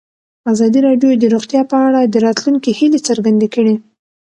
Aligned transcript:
ازادي 0.53 0.79
راډیو 0.87 1.09
د 1.21 1.23
روغتیا 1.33 1.61
په 1.71 1.77
اړه 1.87 2.01
د 2.03 2.15
راتلونکي 2.25 2.71
هیلې 2.79 2.99
څرګندې 3.07 3.47
کړې. 3.55 3.75